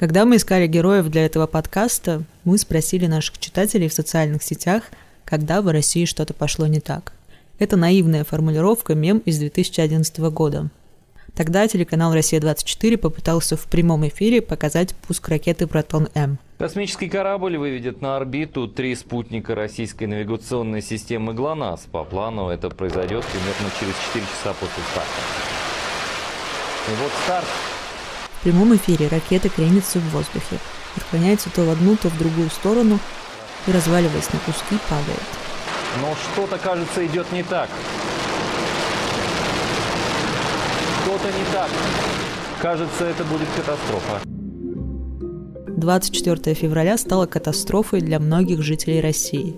[0.00, 4.84] Когда мы искали героев для этого подкаста, мы спросили наших читателей в социальных сетях,
[5.26, 7.12] когда в России что-то пошло не так.
[7.58, 10.70] Это наивная формулировка мем из 2011 года.
[11.34, 16.38] Тогда телеканал «Россия-24» попытался в прямом эфире показать пуск ракеты «Протон-М».
[16.56, 21.88] Космический корабль выведет на орбиту три спутника российской навигационной системы ГЛОНАСС.
[21.92, 25.10] По плану это произойдет примерно через 4 часа после старта.
[26.88, 27.69] И вот старт.
[28.40, 30.58] В прямом эфире ракета кренится в воздухе,
[30.96, 32.98] отклоняется то в одну, то в другую сторону
[33.66, 35.20] и, разваливаясь на куски, падает.
[36.00, 37.68] Но что-то, кажется, идет не так.
[41.02, 41.68] Что-то не так.
[42.62, 44.22] Кажется, это будет катастрофа.
[45.76, 49.54] 24 февраля стала катастрофой для многих жителей России.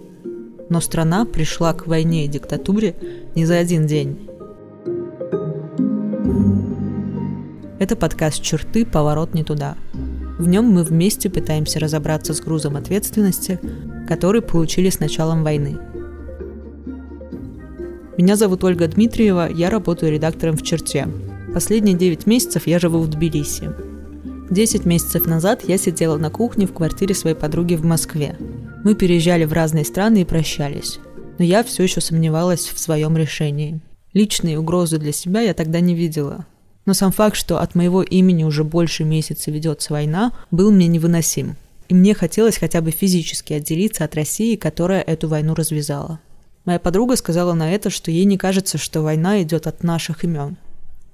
[0.70, 2.96] Но страна пришла к войне и диктатуре
[3.36, 4.28] не за один день.
[7.82, 8.86] Это подкаст «Черты.
[8.86, 9.76] Поворот не туда».
[10.38, 13.58] В нем мы вместе пытаемся разобраться с грузом ответственности,
[14.06, 15.80] который получили с началом войны.
[18.16, 21.08] Меня зовут Ольга Дмитриева, я работаю редактором в «Черте».
[21.52, 23.70] Последние 9 месяцев я живу в Тбилиси,
[24.48, 28.36] Десять месяцев назад я сидела на кухне в квартире своей подруги в Москве.
[28.84, 31.00] Мы переезжали в разные страны и прощались.
[31.40, 33.80] Но я все еще сомневалась в своем решении.
[34.12, 36.46] Личные угрозы для себя я тогда не видела.
[36.84, 41.56] Но сам факт, что от моего имени уже больше месяца ведется война, был мне невыносим.
[41.88, 46.20] И мне хотелось хотя бы физически отделиться от России, которая эту войну развязала.
[46.64, 50.56] Моя подруга сказала на это, что ей не кажется, что война идет от наших имен.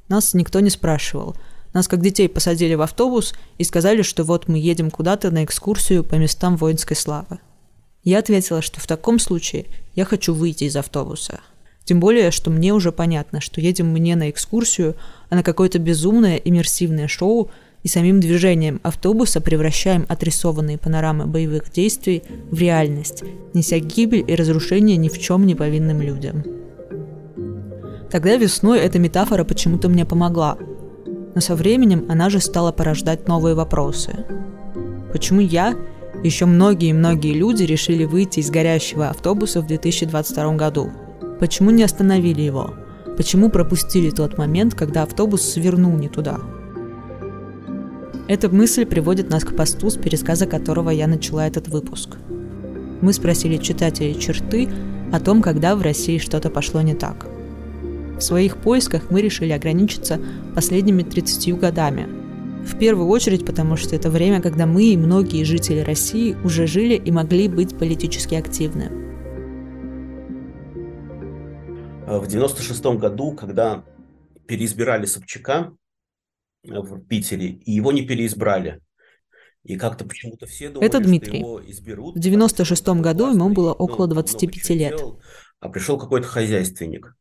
[0.09, 1.37] Нас никто не спрашивал–
[1.75, 6.03] нас как детей посадили в автобус и сказали, что вот мы едем куда-то на экскурсию
[6.03, 7.39] по местам воинской славы.
[8.05, 11.41] Я ответила, что в таком случае я хочу выйти из автобуса.
[11.89, 14.95] Тем более, что мне уже понятно, что едем мы не на экскурсию,
[15.31, 17.51] а на какое-то безумное иммерсивное шоу,
[17.83, 23.23] и самим движением автобуса превращаем отрисованные панорамы боевых действий в реальность,
[23.55, 26.45] неся гибель и разрушение ни в чем не повинным людям.
[28.11, 30.59] Тогда весной эта метафора почему-то мне помогла–
[31.39, 34.27] но со временем она же стала порождать новые вопросы.
[35.13, 35.77] Почему я
[36.25, 40.91] еще многие-многие люди решили выйти из горящего автобуса в 2022 году?
[41.39, 42.75] Почему не остановили его?
[43.17, 46.39] Почему пропустили тот момент, когда автобус свернул не туда?
[48.29, 52.17] Эта мысль приводит нас к посту, с пересказа которого я начала этот выпуск.
[53.01, 54.69] Мы спросили читателей черты
[55.13, 57.27] о том, когда в России что-то пошло не так–
[58.19, 60.21] в своих поисках мы решили ограничиться
[60.55, 62.09] последними 30 годами.
[62.67, 66.95] В первую очередь, потому что это время, когда мы и многие жители России уже жили
[66.95, 68.91] и могли быть политически активны.
[72.09, 73.85] В 96 году, когда
[74.47, 75.73] переизбирали Собчака
[76.65, 78.81] в Питере, и его не переизбрали,
[79.63, 81.41] и как-то почему-то все думали, Это Дмитрий.
[81.41, 84.95] Что его изберут, в 96 году ему было около 25 лет.
[84.95, 85.21] Сделал,
[85.61, 87.15] а пришел какой-то хозяйственник.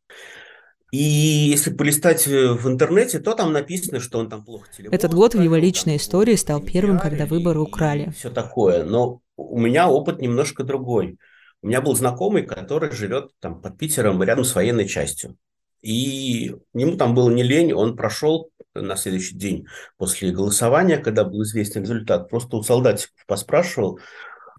[0.92, 4.96] И если полистать э, в интернете, то там написано, что он там плохо телефон.
[4.96, 8.14] Этот год в его личной истории стал первым, когда выборы украли.
[8.18, 8.86] Все такое.
[8.86, 11.18] Но у меня опыт немножко другой.
[11.68, 15.36] У меня был знакомый, который живет там под Питером, рядом с военной частью.
[15.82, 19.68] И ему там было не лень, он прошел на следующий день
[19.98, 24.00] после голосования, когда был известен результат, просто у солдатиков поспрашивал,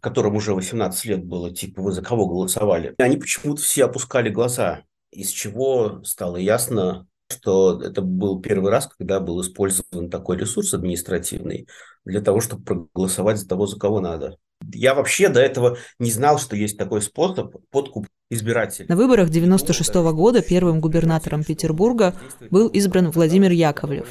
[0.03, 2.95] которым уже 18 лет было, типа, вы за кого голосовали?
[2.99, 8.87] И они почему-то все опускали глаза из чего стало ясно, что это был первый раз,
[8.87, 11.69] когда был использован такой ресурс административный
[12.05, 14.37] для того, чтобы проголосовать за того, за кого надо.
[14.73, 18.87] Я вообще до этого не знал, что есть такой способ подкуп избирателей.
[18.89, 22.15] На выборах 96 -го года первым губернатором Петербурга
[22.51, 24.09] был избран Владимир Яковлев.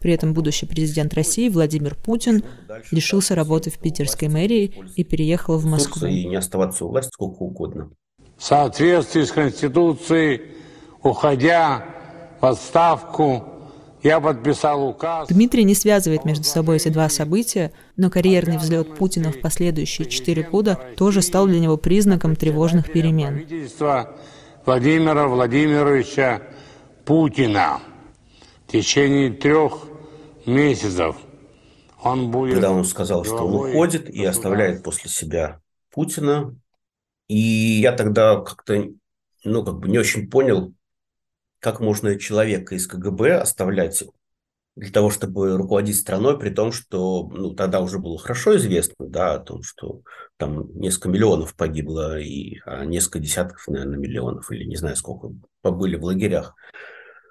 [0.00, 2.42] При этом будущий президент России Владимир Путин
[2.90, 6.06] лишился работы в питерской мэрии и переехал в Москву.
[6.06, 7.90] И не оставаться у власти сколько угодно
[8.40, 10.40] в соответствии с Конституцией,
[11.02, 11.84] уходя
[12.40, 13.44] в отставку,
[14.02, 15.28] я подписал указ.
[15.28, 20.42] Дмитрий не связывает между собой эти два события, но карьерный взлет Путина в последующие четыре
[20.42, 23.46] года тоже стал для него признаком тревожных перемен.
[24.66, 26.42] Владимира Владимировича
[27.04, 27.80] Путина
[28.66, 29.86] в течение трех
[30.46, 31.16] месяцев
[32.02, 32.54] он будет...
[32.54, 35.60] Когда он сказал, что он уходит и оставляет после себя
[35.90, 36.54] Путина,
[37.28, 38.88] и я тогда как-то,
[39.44, 40.72] ну, как бы не очень понял,
[41.60, 44.02] как можно человека из КГБ оставлять
[44.76, 49.34] для того, чтобы руководить страной, при том, что ну, тогда уже было хорошо известно, да,
[49.34, 50.02] о том, что
[50.36, 55.96] там несколько миллионов погибло, и, а несколько десятков, наверное, миллионов, или не знаю, сколько побыли
[55.96, 56.54] в лагерях.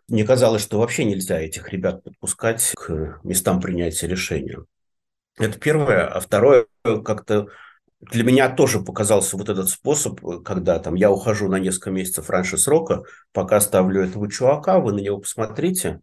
[0.07, 4.59] Мне казалось, что вообще нельзя этих ребят подпускать к местам принятия решения.
[5.37, 6.07] Это первое.
[6.07, 7.47] А второе, как-то
[8.01, 12.57] для меня тоже показался вот этот способ, когда там я ухожу на несколько месяцев раньше
[12.57, 13.03] срока,
[13.33, 15.99] пока ставлю этого чувака, вы на него посмотрите,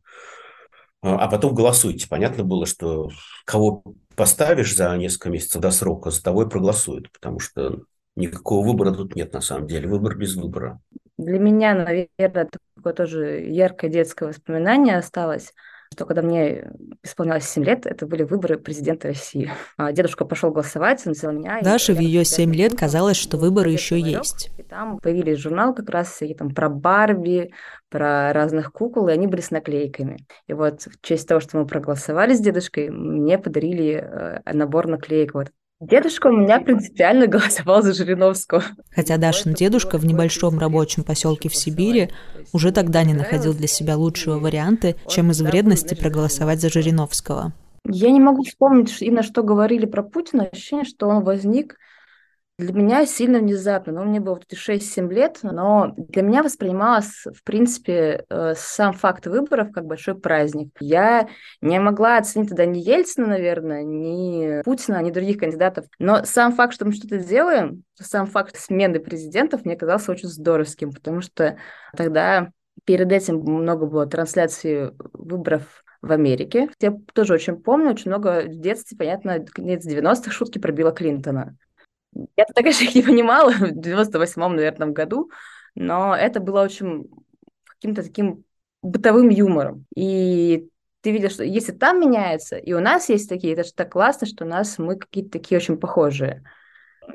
[1.03, 2.07] а, а потом голосуйте.
[2.09, 3.09] Понятно было, что
[3.47, 3.83] кого
[4.15, 7.81] поставишь за несколько месяцев до срока, за того и проголосуют, потому что
[8.15, 9.89] никакого выбора тут нет на самом деле.
[9.89, 10.81] Выбор без выбора.
[11.17, 15.55] Для меня, наверное, такое тоже яркое детское воспоминание осталось–
[15.97, 16.73] что когда мне
[17.03, 19.51] исполнялось 7 лет, это были выборы президента России.
[19.79, 21.63] А дедушка пошел голосовать, он взял меня.
[21.63, 24.51] Даше в ее 7 лет казалось, что выборы еще есть.
[24.59, 27.51] И там появились журнал как раз всякие там про Барби,
[27.89, 30.19] про разных кукол, и они были с наклейками.
[30.47, 35.33] И вот в честь того, что мы проголосовали с дедушкой, мне подарили э, набор наклеек
[35.33, 35.49] вот
[35.81, 38.65] Дедушка у меня принципиально голосовал за Жириновского.
[38.95, 42.11] Хотя Дашин дедушка в небольшом рабочем поселке в Сибири
[42.55, 47.53] уже тогда не находил для себя лучшего варианта, чем из вредности проголосовать за Жириновского.
[47.85, 50.45] Я не могу вспомнить именно, что говорили про Путина.
[50.45, 51.77] Ощущение, что он возник
[52.59, 53.93] для меня сильно внезапно.
[53.93, 58.95] Ну, мне было вот эти 6-7 лет, но для меня воспринималось, в принципе, э, сам
[58.95, 60.71] факт выборов как большой праздник.
[60.81, 61.29] Я
[61.61, 65.85] не могла оценить тогда ни Ельцина, наверное, ни Путина, ни других кандидатов.
[65.99, 70.93] Но сам факт, что мы что-то делаем, сам факт смены президентов мне казался очень здоровским,
[70.93, 71.59] потому что
[71.95, 72.51] тогда
[72.85, 76.71] перед этим много было трансляций выборов в Америке.
[76.81, 81.57] Я тоже очень помню, очень много в детстве, понятно, конец 90-х шутки про Билла Клинтона.
[82.37, 85.31] Я так, конечно, их не понимала в 98-м, наверное, году,
[85.75, 87.09] но это было очень
[87.65, 88.45] каким-то таким
[88.83, 89.87] бытовым юмором.
[89.95, 90.69] И
[91.03, 94.27] ты видишь, что если там меняется, и у нас есть такие, это же так классно,
[94.27, 96.43] что у нас мы какие-то такие очень похожие.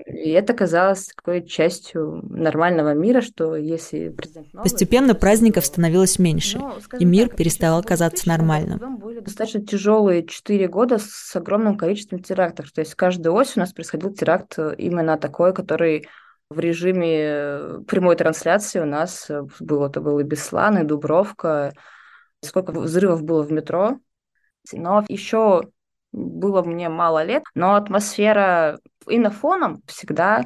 [0.06, 6.60] И это казалось такой частью нормального мира, что если президент новый, Постепенно праздников становилось меньше,
[6.60, 8.98] ну, и мир так, перестал казаться нормальным.
[8.98, 12.72] Были достаточно тяжелые четыре года с огромным количеством терактов.
[12.72, 16.08] То есть каждую осень у нас происходил теракт э, именно такой, который
[16.50, 19.88] в режиме э, прямой трансляции у нас э, было.
[19.88, 21.74] Это был и Беслан, и Дубровка.
[22.42, 24.00] Сколько взрывов было в метро.
[24.74, 25.64] Но еще
[26.12, 30.44] было мне мало лет, но атмосфера и на фоном всегда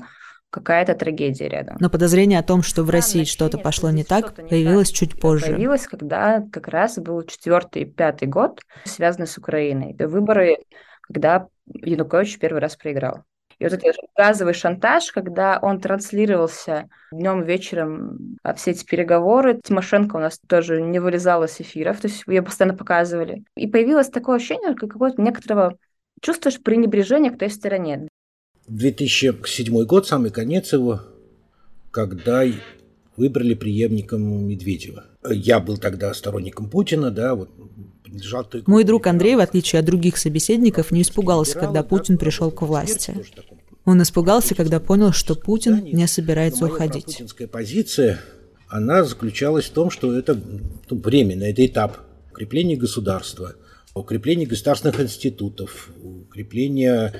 [0.50, 1.76] какая-то трагедия рядом.
[1.80, 4.98] Но подозрение о том, что в России что-то пошло не так, появилось так.
[4.98, 5.48] чуть позже.
[5.48, 9.92] Появилось, когда как раз был четвертый и пятый год, связанный с Украиной.
[9.92, 10.58] Это выборы,
[11.02, 13.24] когда Янукович первый раз проиграл.
[13.60, 20.18] И вот этот газовый шантаж, когда он транслировался днем вечером, а все эти переговоры, Тимошенко
[20.18, 23.44] у нас тоже не вылезала с эфиров, то есть ее постоянно показывали.
[23.56, 25.78] И появилось такое ощущение, как какое-то некоторого
[26.22, 28.07] чувствуешь пренебрежение к той стороне.
[28.68, 31.02] 2007 год, самый конец его,
[31.92, 32.44] когда
[33.18, 35.06] выбрали преемником Медведева.
[35.30, 37.50] Я был тогда сторонником Путина, да, вот
[38.66, 43.14] мой друг Андрей, в отличие от других собеседников, не испугался, когда Путин пришел к власти.
[43.84, 47.06] Он испугался, когда понял, что Путин не собирается уходить.
[47.06, 48.20] Путинская позиция,
[48.68, 50.40] она заключалась в том, что это
[50.90, 51.98] ну, временно, это этап
[52.32, 53.56] укрепления государства,
[53.94, 57.14] укрепления государственных институтов, укрепления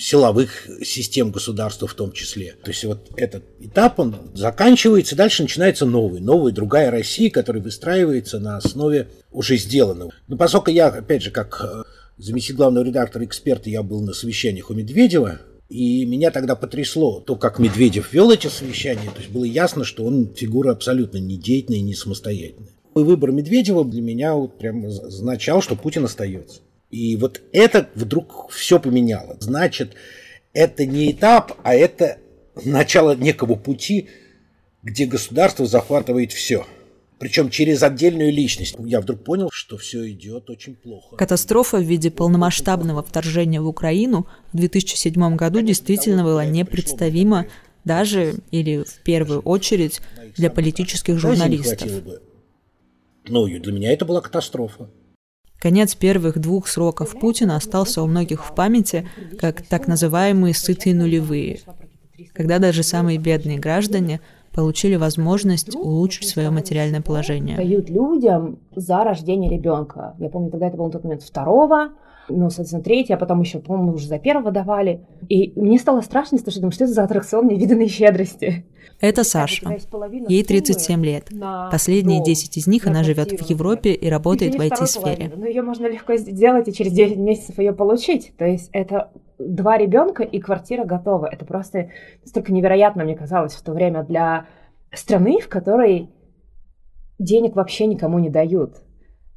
[0.00, 2.54] силовых систем государства в том числе.
[2.64, 8.38] То есть вот этот этап, он заканчивается, дальше начинается новый, новая другая Россия, которая выстраивается
[8.38, 10.12] на основе уже сделанного.
[10.26, 11.82] Но поскольку я, опять же, как э,
[12.16, 17.36] заместитель главного редактора эксперта, я был на совещаниях у Медведева, и меня тогда потрясло то,
[17.36, 19.10] как Медведев вел эти совещания.
[19.14, 22.70] То есть было ясно, что он фигура абсолютно не деятельная и не самостоятельная.
[22.96, 26.60] И выбор Медведева для меня вот прям означал, что Путин остается.
[26.90, 29.36] И вот это вдруг все поменяло.
[29.40, 29.94] Значит,
[30.52, 32.18] это не этап, а это
[32.64, 34.08] начало некого пути,
[34.82, 36.66] где государство захватывает все.
[37.18, 38.76] Причем через отдельную личность.
[38.78, 41.16] Я вдруг понял, что все идет очень плохо.
[41.16, 47.46] Катастрофа в виде полномасштабного вторжения в Украину в 2007 году действительно была непредставима
[47.84, 50.00] даже или в первую очередь
[50.36, 51.90] для политических журналистов.
[53.28, 54.88] Ну, для меня это была катастрофа.
[55.60, 59.06] Конец первых двух сроков Путина остался у многих в памяти
[59.38, 61.60] как так называемые «сытые нулевые»,
[62.32, 64.20] когда даже самые бедные граждане
[64.52, 67.56] получили возможность улучшить свое материальное положение.
[67.56, 70.14] Дают людям за рождение ребенка.
[70.18, 71.90] Я помню, тогда это был тот момент второго,
[72.30, 75.06] ну, соответственно, третий, а потом еще, по-моему, уже за первого давали.
[75.28, 78.64] И мне стало страшно, потому что думаю, что это за аттракцион невиданной щедрости.
[79.00, 79.78] Это Саша.
[80.28, 81.28] Ей 37 лет.
[81.70, 85.32] Последние 10 из них она живет в Европе и работает в IT-сфере.
[85.34, 88.32] Но ее можно легко сделать и через 9 месяцев ее получить.
[88.36, 91.26] То есть это два ребенка и квартира готова.
[91.26, 91.90] Это просто
[92.22, 94.46] настолько невероятно, мне казалось, в то время для
[94.92, 96.10] страны, в которой
[97.18, 98.82] денег вообще никому не дают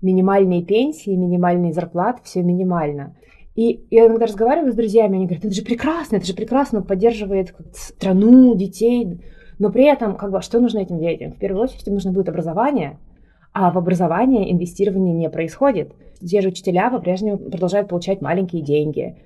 [0.03, 3.15] минимальные пенсии, минимальные зарплаты, все минимально.
[3.55, 7.55] И я иногда разговариваю с друзьями, они говорят, это же прекрасно, это же прекрасно, поддерживает
[7.74, 9.22] страну, детей.
[9.60, 11.31] Но при этом, как бы, что нужно этим детям?
[11.31, 13.00] В первую очередь им нужно будет образование,
[13.53, 15.93] а в образование инвестирование не происходит.
[16.19, 19.17] Те же учителя по-прежнему продолжают получать маленькие деньги.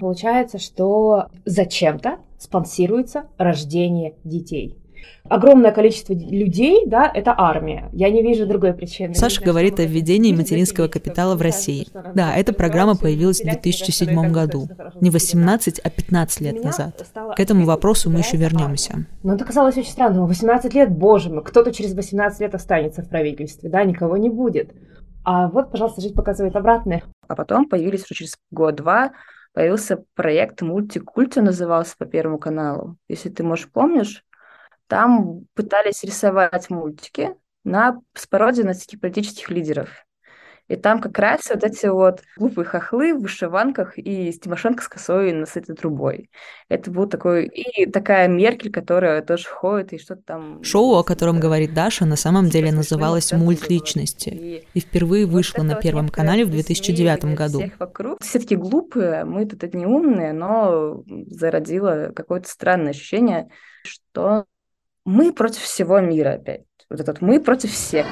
[0.00, 4.80] Получается, что зачем-то спонсируется рождение детей
[5.24, 7.88] огромное количество людей, да, это армия.
[7.92, 9.14] Я не вижу другой причины.
[9.14, 11.86] Саша говорит о введении материнского капитала в России.
[12.14, 14.68] Да, эта программа появилась в 2007 году.
[15.00, 17.06] Не 18, а 15 лет назад.
[17.36, 19.06] К этому вопросу мы еще вернемся.
[19.22, 20.26] Но это казалось очень странным.
[20.26, 24.72] 18 лет, боже мой, кто-то через 18 лет останется в правительстве, да, никого не будет.
[25.24, 27.02] А вот, пожалуйста, жизнь показывает обратное.
[27.28, 29.12] А потом появились уже через год-два
[29.52, 32.96] появился проект «Мультикульту» назывался по Первому каналу.
[33.08, 34.24] Если ты, можешь, помнишь,
[34.90, 37.30] там пытались рисовать мультики
[37.62, 39.88] на, с пародией на политических лидеров.
[40.66, 45.32] И там как раз вот эти вот глупые хохлы в вышиванках и Тимошенко с косой
[45.32, 46.30] на этой трубой.
[46.68, 47.46] Это был такой...
[47.46, 50.62] И такая Меркель, которая тоже ходит и что-то там...
[50.62, 55.74] Шоу, о котором говорит Даша, на самом деле называлось «Мульт личности» и впервые вышло на
[55.74, 57.62] Первом канале в 2009 году.
[58.20, 63.48] Все таки глупые, мы тут одни умные, но зародило какое-то странное ощущение,
[63.82, 64.46] что
[65.10, 66.62] мы против всего мира опять.
[66.88, 68.06] Вот этот мы против всех.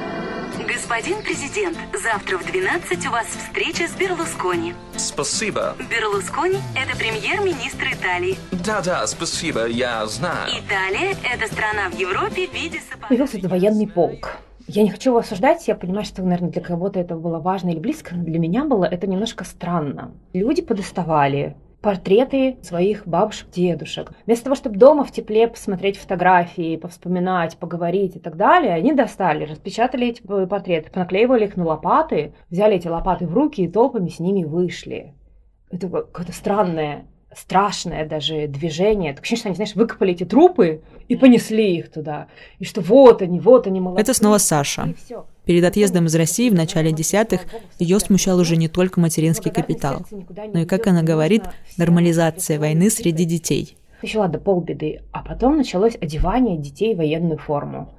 [0.67, 4.75] Господин президент, завтра в 12 у вас встреча с Берлускони.
[4.97, 5.77] Спасибо.
[5.89, 8.37] Берлускони– это премьер-министр Италии.
[8.51, 10.51] Да-да, спасибо, я знаю.
[10.51, 13.09] Италия– это страна в Европе в виде сапога.
[13.09, 14.37] Появился военный полк.
[14.67, 17.79] Я не хочу его осуждать, я понимаю, что, наверное, для кого-то это было важно или
[17.79, 20.13] близко, но для меня было это немножко странно.
[20.33, 24.13] Люди подоставали портреты своих бабушек, дедушек.
[24.27, 29.45] Вместо того, чтобы дома в тепле посмотреть фотографии, повспоминать, поговорить и так далее, они достали,
[29.45, 34.19] распечатали эти портреты, понаклеивали их на лопаты, взяли эти лопаты в руки и толпами с
[34.19, 35.15] ними вышли.
[35.71, 39.13] Это какое-то странное страшное даже движение.
[39.13, 42.29] Так ощущение, что они, знаешь, выкопали эти трупы и понесли их туда.
[42.59, 44.03] И что вот они, вот они, молодцы.
[44.03, 44.95] Это снова Саша.
[45.45, 47.43] Перед отъездом из России в начале десятых
[47.79, 50.05] ее смущал уже не только материнский капитал,
[50.53, 51.45] но и, как она говорит,
[51.77, 53.77] нормализация войны среди детей.
[54.03, 55.01] Еще ладно, полбеды.
[55.13, 57.95] А потом началось одевание детей в военную форму.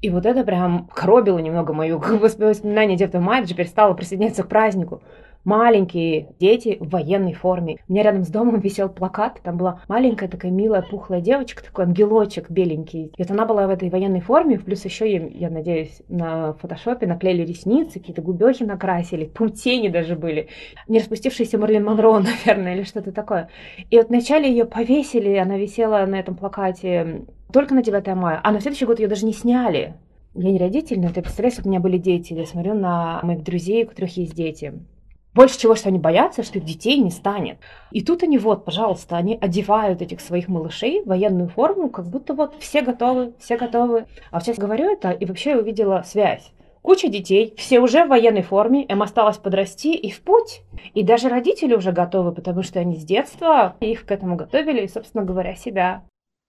[0.00, 5.02] И вот это прям коробило немного мою воспоминание Деда Мая, даже перестала присоединяться к празднику
[5.48, 7.78] маленькие дети в военной форме.
[7.88, 11.86] У меня рядом с домом висел плакат, там была маленькая такая милая пухлая девочка, такой
[11.86, 13.06] ангелочек беленький.
[13.16, 17.06] И вот она была в этой военной форме, плюс еще им, я надеюсь, на фотошопе
[17.06, 19.32] наклеили ресницы, какие-то губехи накрасили,
[19.64, 20.48] тени даже были.
[20.86, 23.48] Не распустившийся Марлин Монро, наверное, или что-то такое.
[23.88, 28.52] И вот вначале ее повесили, она висела на этом плакате только на 9 мая, а
[28.52, 29.94] на следующий год ее даже не сняли.
[30.34, 33.84] Я не родитель, но ты представляешь, у меня были дети, я смотрю на моих друзей,
[33.84, 34.74] у которых есть дети.
[35.34, 37.58] Больше всего, что они боятся, что их детей не станет.
[37.90, 42.34] И тут они вот, пожалуйста, они одевают этих своих малышей в военную форму, как будто
[42.34, 44.06] вот все готовы, все готовы.
[44.30, 46.52] А сейчас говорю это, и вообще я увидела связь.
[46.82, 50.62] Куча детей, все уже в военной форме, им осталось подрасти и в путь.
[50.94, 54.88] И даже родители уже готовы, потому что они с детства их к этому готовили, и,
[54.88, 56.04] собственно говоря, себя.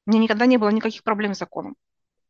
[0.05, 1.75] Меня никогда не было никаких проблем с законом.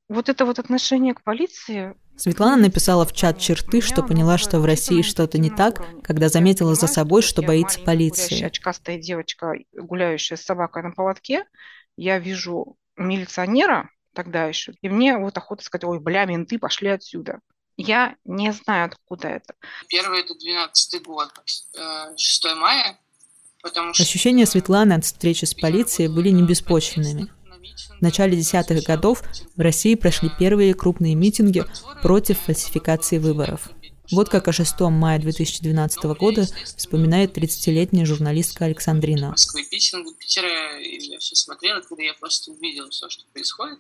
[0.10, 4.66] Вот это вот отношение к полиции, Светлана написала в чат черты, что поняла, что в
[4.66, 8.44] России что-то не так, когда заметила за собой, что боится полиции.
[8.44, 11.46] Очкастая девочка, гуляющая с собакой на поводке,
[11.96, 17.40] я вижу милиционера тогда еще, и мне вот охота сказать, ой, бля, менты, пошли отсюда.
[17.78, 19.54] Я не знаю, откуда это.
[19.88, 21.32] Первый это 12 год,
[22.18, 23.00] 6 э, мая,
[23.62, 24.04] потому что...
[24.04, 27.32] Ощущения Светланы от встречи с полицией были не беспочвенными.
[28.00, 29.24] В начале десятых годов
[29.58, 31.66] в России прошли первые крупные митинги
[32.02, 33.70] против фальсификации выборов.
[34.12, 36.46] Вот как о 6 мая 2012 года
[36.78, 39.32] вспоминает 30-летняя журналистка Александрина.
[39.32, 43.80] Москвы, Питер, Питера, я все смотрела, когда я просто увидела все, что происходит.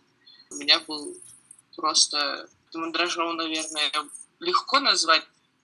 [0.51, 1.15] У меня был
[1.77, 3.89] просто мандражом, наверное,
[4.41, 5.23] легко назвать,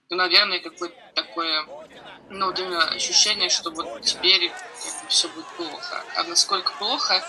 [0.10, 1.68] но, наверное, какое-то такое,
[2.30, 2.54] ну,
[2.96, 4.50] ощущение, что вот теперь
[5.10, 6.04] все будет плохо.
[6.16, 7.22] А насколько плохо,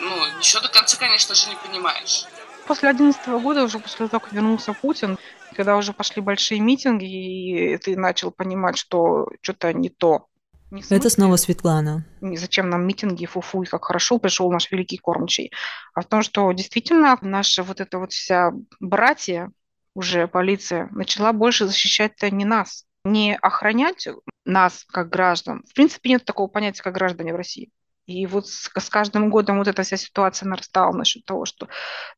[0.00, 2.26] ну, еще до конца, конечно же, не понимаешь.
[2.66, 5.18] После 2011 года, уже после того, как вернулся Путин,
[5.54, 10.26] когда уже пошли большие митинги, и ты начал понимать, что что-то не то.
[10.72, 12.04] Не Это снова Светлана.
[12.20, 15.52] Зачем нам митинги, фу-фу, и как хорошо пришел наш великий кормчий.
[15.94, 19.52] А в том, что действительно наша вот эта вот вся братья,
[19.94, 24.08] уже полиция, начала больше защищать-то не нас, не охранять
[24.44, 25.62] нас как граждан.
[25.70, 27.70] В принципе, нет такого понятия, как граждане в России
[28.06, 31.68] И вот с, с каждым годом вот эта вся ситуация нарастала насчет того, что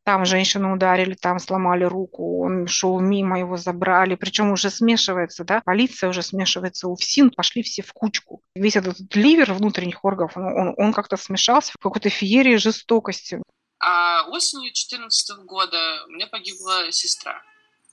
[0.05, 4.15] там женщину ударили, там сломали руку, он шел мимо, его забрали.
[4.15, 8.43] Причем уже смешивается, да, полиция уже смешивается у ФСИН, пошли все в кучку.
[8.55, 13.43] Весь этот ливер внутренних органов, он, он, он как-то смешался в какой-то феерии жестокости.
[13.81, 17.41] А осенью 2014 года у меня погибла сестра.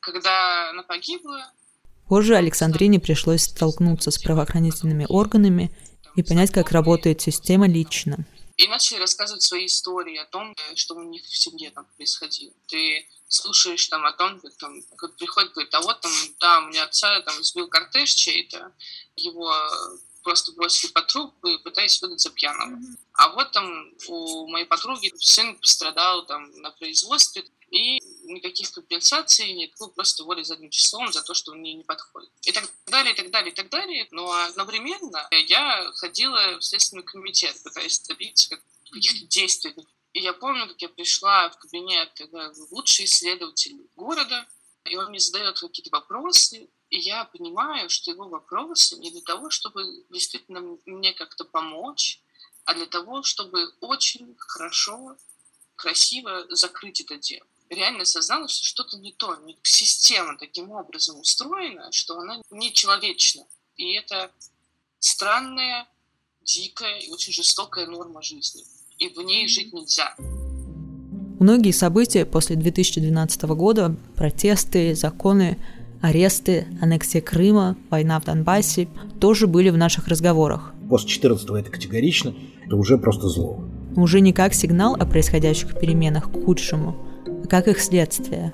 [0.01, 1.51] Когда она погибла...
[2.09, 5.75] Позже Александрине пришлось столкнуться с правоохранительными органами
[6.15, 8.25] и понять, как работает система лично.
[8.57, 12.53] И начали рассказывать свои истории о том, что у них в семье там происходило.
[12.67, 16.67] Ты слушаешь там о том, как там как приходит, говорит, а вот там, да, у
[16.67, 18.71] меня отца там сбил кортеж чей-то,
[19.17, 19.53] его
[20.23, 22.79] просто бросили по трубку и пытаясь выдать за пьяного.
[23.13, 29.71] А вот там у моей подруги сын пострадал там на производстве, и никаких компенсаций нет,
[29.79, 32.31] был просто воли задним числом за то, что мне не подходит.
[32.41, 34.07] И так далее, и так далее, и так далее.
[34.11, 38.57] Но одновременно я ходила в Следственный комитет, пытаясь добиться
[38.89, 39.75] каких-то действий.
[40.13, 42.09] И я помню, как я пришла в кабинет
[42.71, 44.47] лучший исследователь города,
[44.85, 49.49] и он мне задает какие-то вопросы, и я понимаю, что его вопросы не для того,
[49.49, 52.21] чтобы действительно мне как-то помочь,
[52.63, 55.17] а для того, чтобы очень хорошо,
[55.75, 59.35] красиво закрыть это дело реально осознала, что что-то не то.
[59.63, 63.43] Система таким образом устроена, что она нечеловечна.
[63.77, 64.31] И это
[64.99, 65.87] странная,
[66.43, 68.63] дикая и очень жестокая норма жизни.
[68.97, 70.15] И в ней жить нельзя.
[71.39, 75.59] Многие события после 2012 года, протесты, законы,
[76.01, 78.87] аресты, аннексия Крыма, война в Донбассе,
[79.19, 80.73] тоже были в наших разговорах.
[80.89, 82.33] После 14 это категорично,
[82.65, 83.59] это уже просто зло.
[83.97, 86.95] Уже не как сигнал о происходящих переменах к худшему–
[87.45, 88.53] как их следствие.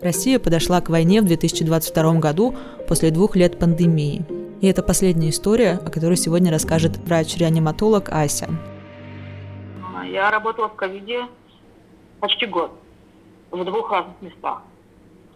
[0.00, 2.54] Россия подошла к войне в 2022 году
[2.88, 4.24] после двух лет пандемии.
[4.60, 8.48] И это последняя история, о которой сегодня расскажет врач-реаниматолог Ася.
[10.06, 11.26] Я работала в ковиде
[12.20, 12.72] почти год
[13.50, 14.62] в двух разных местах.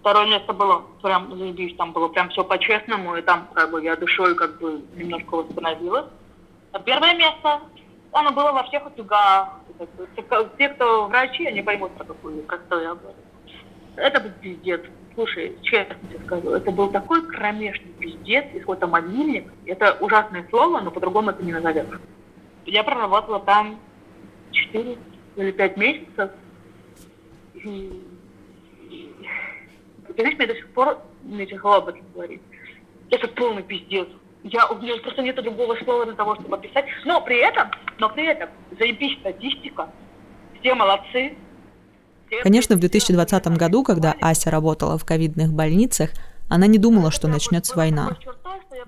[0.01, 3.97] Второе место было прям, заебись, там было прям все по-честному, и там как бы я
[3.97, 6.07] душой как бы немножко восстановилась.
[6.73, 7.61] А первое место,
[8.17, 9.61] оно было во всех утюгах,
[10.57, 13.19] те, кто врачи, они поймут про какую, про что я говорю.
[13.97, 14.81] Это был пиздец.
[15.15, 19.51] Слушай, честно тебе скажу, это был такой кромешный пиздец, и какой-то могильник.
[19.65, 22.01] Это ужасное слово, но по-другому это не назовешь.
[22.65, 23.79] Я проработала там
[24.51, 24.99] 4
[25.37, 26.31] или 5 месяцев.
[27.55, 28.03] И,
[30.07, 32.43] ты знаешь, мне до сих пор мне тяжело об этом говорить.
[33.11, 34.09] Это полный пиздец.
[34.49, 36.85] Я, у меня просто нет другого слова для того, чтобы описать.
[37.05, 39.91] Но при этом, но при этом, заебись статистика,
[40.61, 41.35] все молодцы.
[42.43, 46.11] Конечно, в 2020 году, когда Ася работала в ковидных больницах,
[46.49, 48.17] она не думала, что начнется война.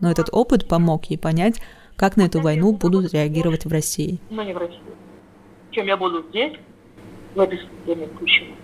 [0.00, 1.60] Но этот опыт помог ей понять,
[1.96, 4.20] как на эту войну будут реагировать в России.
[4.30, 4.80] Но не в России.
[5.72, 6.52] Чем я буду здесь,
[7.34, 8.54] в этой системе ключевой.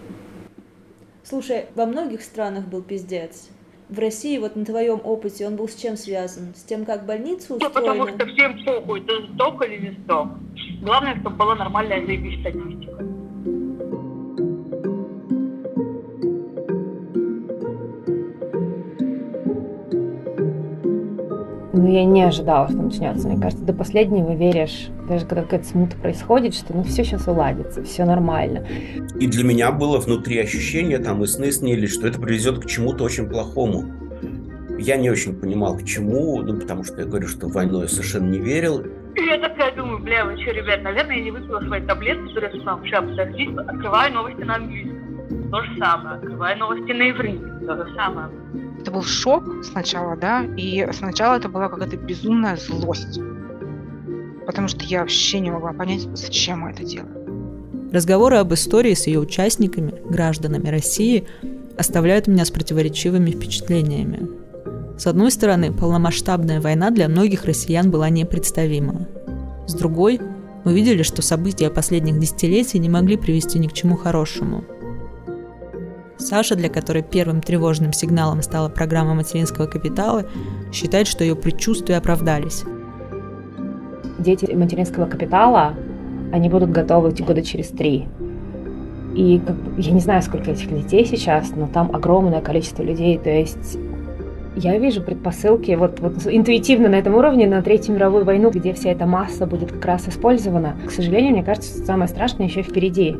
[1.25, 3.51] Слушай, во многих странах был пиздец
[3.89, 6.55] в России, вот на твоем опыте, он был с чем связан?
[6.55, 7.75] С тем, как больница устроена?
[7.75, 10.29] Да, потому что всем похуй, ты сдох или не сдох.
[10.83, 13.14] Главное, чтобы была нормальная заебись статистика.
[21.85, 23.29] Ну, я не ожидала, что начнется.
[23.29, 27.85] Мне кажется, до последнего веришь, даже когда какая-то смута происходит, что ну все сейчас уладится,
[27.85, 28.67] все нормально.
[29.21, 33.05] И для меня было внутри ощущение, там и сны снились, что это приведет к чему-то
[33.05, 33.85] очень плохому.
[34.79, 37.89] Я не очень понимал, к чему, ну, потому что я говорю, что в войну я
[37.89, 38.83] совершенно не верил.
[39.15, 42.65] Я такая думаю, бля, вы что, ребят, наверное, я не выпила свои таблетки, которые я
[42.65, 45.51] сам вчера открываю новости на английском.
[45.51, 46.17] То же самое.
[46.17, 47.45] Открываю новости на иврите.
[47.67, 48.29] То же самое.
[48.85, 53.19] Это был шок сначала, да, и сначала это была какая-то безумная злость.
[54.45, 57.89] Потому что я вообще не могла понять, зачем мы это делаем.
[57.91, 61.27] Разговоры об истории с ее участниками, гражданами России,
[61.79, 64.29] оставляют меня с противоречивыми впечатлениями.
[64.99, 69.09] С одной стороны, полномасштабная война для многих россиян была непредставима.
[69.67, 70.21] С другой,
[70.67, 74.63] мы видели, что события последних десятилетий не могли привести ни к чему хорошему–
[76.25, 80.25] Саша, для которой первым тревожным сигналом стала программа материнского капитала,
[80.73, 82.65] считает, что ее предчувствия оправдались.
[84.19, 85.75] Дети материнского капитала,
[86.33, 88.07] они будут готовы года через три.
[89.15, 93.19] И как я не знаю, сколько этих детей сейчас, но там огромное количество людей.
[93.19, 93.77] То есть
[94.57, 98.91] я вижу предпосылки вот, вот интуитивно на этом уровне на Третью мировую войну, где вся
[98.91, 100.75] эта масса будет как раз использована.
[100.87, 103.15] К сожалению, мне кажется, самое страшное еще впереди.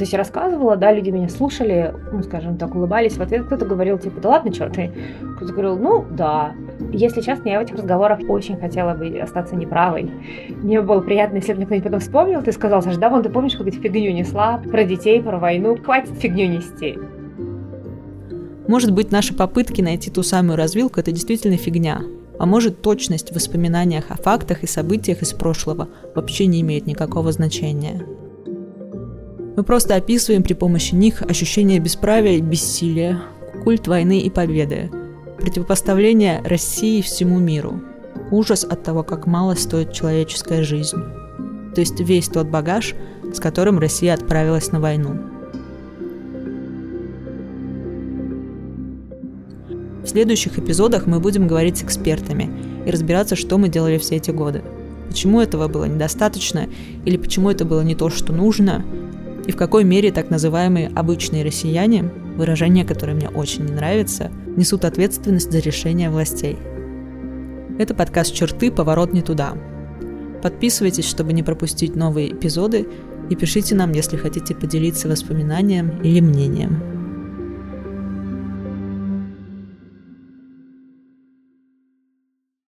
[0.00, 3.44] То есть я рассказывала, да, люди меня слушали, ну, скажем так, улыбались в ответ.
[3.44, 4.90] Кто-то говорил, типа, да ладно, что ты?
[5.36, 6.54] Кто-то говорил, ну, да.
[6.90, 10.10] Если честно, я в этих разговорах очень хотела бы остаться неправой.
[10.62, 13.28] Мне было приятно, если бы мне кто-нибудь потом вспомнил, ты сказал, Саша, да, вон ты
[13.28, 16.98] помнишь, как ты фигню несла про детей, про войну, хватит фигню нести.
[18.68, 22.00] Может быть, наши попытки найти ту самую развилку– это действительно фигня.
[22.38, 27.32] А может, точность в воспоминаниях о фактах и событиях из прошлого вообще не имеет никакого
[27.32, 28.00] значения.
[29.56, 33.20] Мы просто описываем при помощи них ощущение бесправия и бессилия,
[33.64, 34.90] культ войны и победы,
[35.38, 37.80] противопоставление России всему миру,
[38.30, 40.98] ужас от того, как мало стоит человеческая жизнь.
[41.74, 42.94] То есть весь тот багаж,
[43.32, 45.18] с которым Россия отправилась на войну–
[50.02, 52.50] В следующих эпизодах мы будем говорить с экспертами
[52.86, 54.62] и разбираться, что мы делали все эти годы.
[55.08, 56.68] Почему этого было недостаточно
[57.04, 58.84] или почему это было не то, что нужно,
[59.50, 64.84] и в какой мере так называемые обычные россияне, выражение, которое мне очень не нравится, несут
[64.84, 66.56] ответственность за решения властей.
[67.76, 68.70] Это подкаст «Черты.
[68.70, 69.54] Поворот не туда».
[70.40, 72.86] Подписывайтесь, чтобы не пропустить новые эпизоды,
[73.28, 76.99] и пишите нам, если хотите поделиться воспоминанием или мнением.